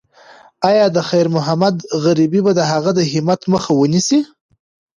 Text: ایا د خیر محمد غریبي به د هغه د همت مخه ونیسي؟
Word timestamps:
ایا 0.69 0.85
د 0.95 0.97
خیر 1.09 1.27
محمد 1.35 1.75
غریبي 2.03 2.39
به 2.45 2.51
د 2.55 2.61
هغه 2.71 2.91
د 2.97 2.99
همت 3.11 3.41
مخه 3.53 3.71
ونیسي؟ 3.81 4.19